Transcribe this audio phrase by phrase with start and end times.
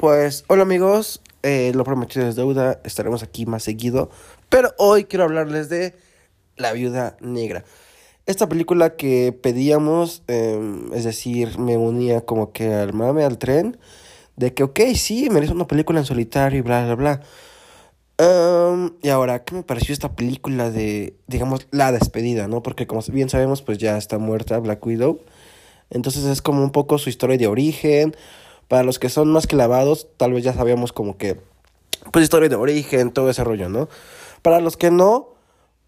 [0.00, 4.08] Pues hola amigos, eh, lo prometido es deuda, estaremos aquí más seguido,
[4.48, 5.94] pero hoy quiero hablarles de
[6.56, 7.64] La Viuda Negra.
[8.24, 13.76] Esta película que pedíamos, em, es decir, me unía como que al mame, al tren,
[14.36, 17.20] de que ok, sí, merece una película en solitario y bla, bla, bla.
[18.16, 22.62] Em, y ahora, ¿qué me pareció esta película de, digamos, la despedida, ¿no?
[22.62, 25.20] Porque como bien sabemos, pues ya está muerta Black Widow.
[25.90, 28.14] Entonces es como un poco su historia de origen
[28.70, 31.40] para los que son más clavados, tal vez ya sabíamos como que,
[32.12, 33.88] pues historia de origen, todo ese rollo, ¿no?
[34.42, 35.30] Para los que no,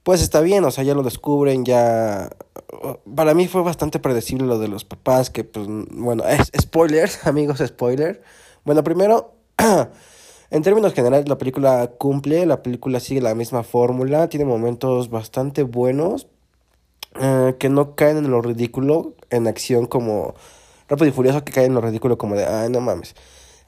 [0.02, 2.30] pues está bien, o sea, ya lo descubren, ya...
[3.14, 7.62] Para mí fue bastante predecible lo de los papás, que pues, bueno, es spoilers, amigos,
[7.64, 8.20] spoiler.
[8.64, 9.30] Bueno, primero,
[10.50, 15.62] en términos generales, la película cumple, la película sigue la misma fórmula, tiene momentos bastante
[15.62, 16.26] buenos,
[17.20, 20.34] eh, que no caen en lo ridículo, en acción como
[20.92, 23.14] Rápido y Furioso que cae en lo ridículo como de, ay, no mames.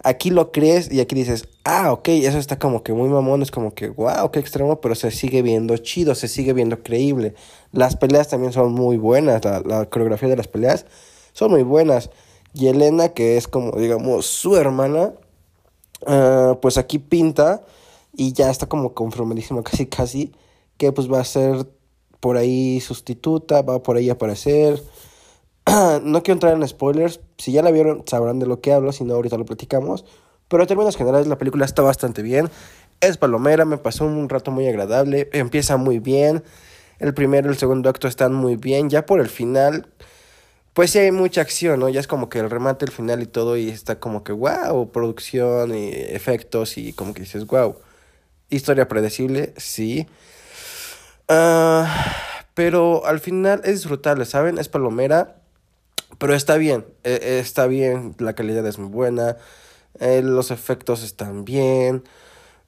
[0.02, 3.50] Aquí lo crees y aquí dices, ah, ok, eso está como que muy mamón, es
[3.50, 7.34] como que, wow, qué extremo, pero se sigue viendo chido, se sigue viendo creíble.
[7.72, 10.84] Las peleas también son muy buenas, la, coreografía de las peleas
[11.32, 12.10] son muy buenas.
[12.52, 15.14] Y Elena, que es como, digamos, su hermana,
[16.06, 17.64] uh, pues aquí pinta
[18.12, 20.32] y ya está como conformadísima casi, casi,
[20.76, 21.66] que pues va a ser
[22.20, 24.82] por ahí sustituta, va por ahí a aparecer.
[26.02, 27.20] no quiero entrar en spoilers.
[27.38, 28.92] Si ya la vieron, sabrán de lo que hablo.
[28.92, 30.04] Si no, ahorita lo platicamos.
[30.48, 32.50] Pero en términos generales, la película está bastante bien.
[33.00, 35.28] Es palomera, me pasó un rato muy agradable.
[35.32, 36.44] Empieza muy bien.
[36.98, 38.90] El primero y el segundo acto están muy bien.
[38.90, 39.88] Ya por el final,
[40.74, 41.88] pues sí hay mucha acción, ¿no?
[41.88, 43.56] Ya es como que el remate, el final y todo.
[43.56, 46.78] Y está como que, wow, producción y efectos.
[46.78, 47.76] Y como que dices, wow.
[48.50, 50.06] Historia predecible, sí.
[51.28, 52.14] Ah,
[52.54, 54.58] pero al final es disfrutable, ¿saben?
[54.58, 55.43] Es palomera
[56.18, 59.36] pero está bien, e, e, está bien, la calidad es muy buena,
[60.00, 62.04] eh, los efectos están bien.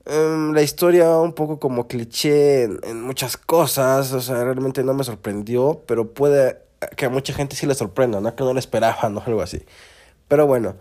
[0.07, 5.05] Em, la historia un poco como cliché en, muchas cosas, o sea, realmente no me
[5.05, 6.59] sorprendió, pero puede
[6.97, 8.35] que a mucha gente sí le sorprenda, ¿no?
[8.37, 9.65] Que no le esperaban o algo así.
[10.29, 10.77] Pero bueno,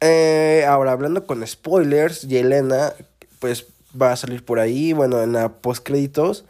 [0.00, 2.92] eh, ahora hablando con spoilers, Yelena,
[3.40, 3.66] pues
[4.00, 6.44] va a salir por ahí, bueno, en la post créditos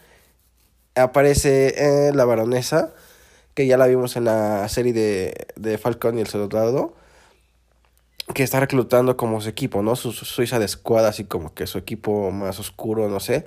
[0.97, 2.95] aparece eh, la baronesa
[3.57, 6.95] que ya la vimos en la serie de, de Falcon y el Soldado,
[8.35, 9.97] que está reclutando como su equipo, ¿no?
[9.97, 13.47] Su, su de Squad, así como que su equipo más oscuro, no sé.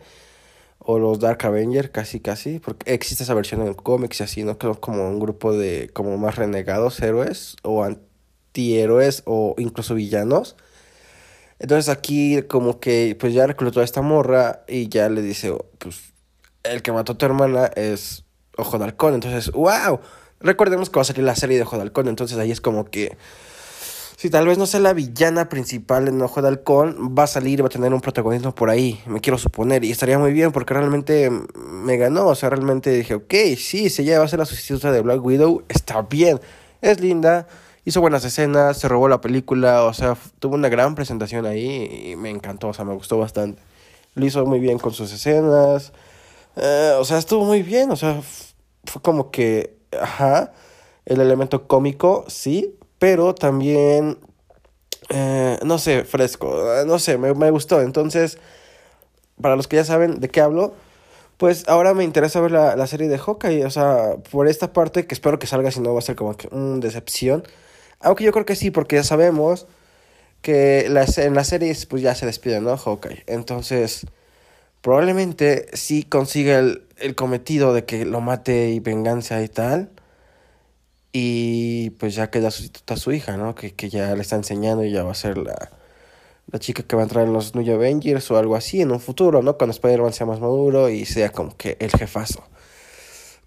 [0.79, 2.57] O los Dark Avenger, casi, casi.
[2.59, 4.57] Porque existe esa versión en cómics y así, ¿no?
[4.57, 10.55] Como un grupo de como más renegados héroes o antihéroes o incluso villanos.
[11.59, 15.65] Entonces aquí como que pues ya reclutó a esta morra y ya le dice, oh,
[15.77, 16.13] pues
[16.63, 18.23] el que mató a tu hermana es
[18.59, 18.85] Ojo de.
[18.85, 19.99] Entonces, wow.
[20.41, 22.09] Recordemos que va a salir la serie de Ojo de.
[22.09, 23.17] Entonces ahí es como que.
[24.19, 27.67] Si tal vez no sea la villana principal en Ojo de va a salir, va
[27.67, 31.31] a tener un protagonismo por ahí, me quiero suponer, y estaría muy bien porque realmente
[31.55, 34.91] me ganó, o sea, realmente dije, ok, sí, si ella va a ser la sustituta
[34.91, 36.41] de Black Widow, está bien,
[36.81, 37.47] es linda,
[37.85, 42.15] hizo buenas escenas, se robó la película, o sea, tuvo una gran presentación ahí y
[42.17, 43.61] me encantó, o sea, me gustó bastante.
[44.15, 45.93] Lo hizo muy bien con sus escenas,
[46.57, 48.21] eh, o sea, estuvo muy bien, o sea,
[48.89, 50.51] fue como que, ajá,
[51.05, 54.17] el elemento cómico, sí, pero también,
[55.09, 57.81] eh, no sé, fresco, no sé, me, me, gustó.
[57.81, 58.37] Entonces,
[59.41, 60.73] para los que ya saben de qué hablo,
[61.37, 65.07] pues ahora me interesa ver la, la serie de Hawkeye, o sea, por esta parte
[65.07, 67.43] que espero que salga, si no va a ser como que una decepción.
[68.01, 69.67] Aunque yo creo que sí, porque ya sabemos
[70.41, 72.77] que las, en las series pues ya se despide, ¿no?
[72.77, 73.23] Hawkeye.
[73.27, 74.05] Entonces,
[74.81, 79.91] probablemente sí consiga el, el cometido de que lo mate y venganza y tal.
[81.11, 83.55] Y pues ya queda sustituta su hija, ¿no?
[83.55, 85.71] Que, que ya le está enseñando y ya va a ser la,
[86.51, 88.99] la chica que va a entrar en los New Avengers o algo así en un
[88.99, 89.57] futuro, ¿no?
[89.57, 92.43] Cuando Spider-Man sea más maduro y sea como que el jefazo.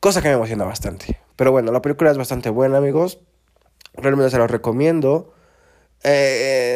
[0.01, 1.19] Cosa que me emociona bastante.
[1.37, 3.21] Pero bueno, la película es bastante buena, amigos.
[3.95, 5.33] Realmente se la recomiendo.
[6.03, 6.72] Eh,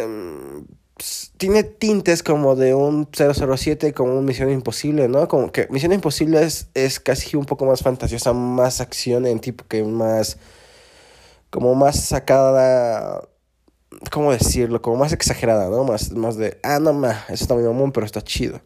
[1.37, 5.29] tiene tintes como de un 007, como un Misión Imposible, ¿no?
[5.29, 9.65] Como que Misión Imposible es, es casi un poco más fantasiosa, más acción en tipo
[9.69, 10.38] que más,
[11.50, 13.29] como más sacada,
[14.11, 14.81] ¿cómo decirlo?
[14.83, 15.85] Como más exagerada, ¿no?
[15.85, 18.61] Más, más de, ah, no, ma, eso está muy mamón, pero está chido.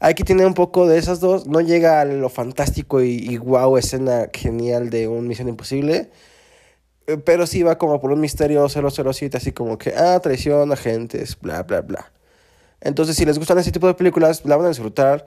[0.00, 3.76] Aquí tiene un poco de esas dos, no llega a lo fantástico y, y wow,
[3.78, 6.10] escena genial de un Misión Imposible,
[7.24, 11.62] pero sí va como por un misterio 007, así como que, ah, traición, agentes, bla,
[11.62, 12.12] bla, bla.
[12.80, 15.26] Entonces, si les gustan ese tipo de películas, la van a disfrutar.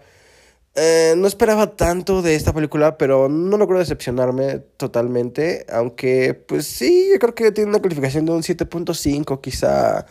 [0.76, 5.66] Eh, no esperaba tanto de esta película, pero no logró decepcionarme totalmente.
[5.70, 10.06] Aunque, pues sí, yo creo que tiene una calificación de un 7.5, quizá.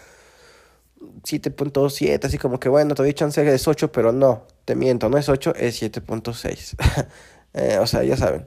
[1.22, 5.28] 7.7, así como que bueno, todavía chance es 8, pero no, te miento, no es
[5.28, 7.06] 8, es 7.6.
[7.55, 8.44] eh, o sea, ya saben.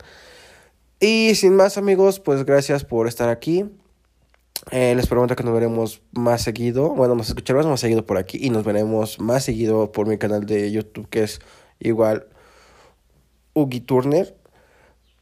[1.03, 3.69] Y sin más amigos, pues gracias por estar aquí.
[4.71, 6.91] Eh, les prometo que nos veremos más seguido.
[6.91, 10.45] Bueno, nos escucharemos más seguido por aquí y nos veremos más seguido por mi canal
[10.45, 11.41] de YouTube que es
[11.79, 12.29] igual
[13.51, 14.33] Ugi Turner.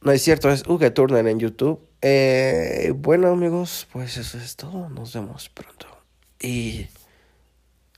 [0.02, 1.80] No es cierto, es Ugi Turner en YouTube.
[2.00, 4.88] Eh, bueno amigos, pues eso es todo.
[4.88, 5.88] Nos vemos pronto.
[6.38, 6.86] Y...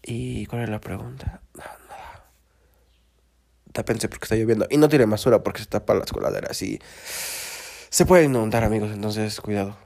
[0.02, 1.42] ¿Y cuál es la pregunta?
[1.52, 2.30] No, nada.
[3.74, 4.66] Tápense porque está lloviendo.
[4.70, 6.80] Y no tire basura porque se tapa las coladeras y
[7.94, 9.84] se puede inundar amigos, entonces cuidado.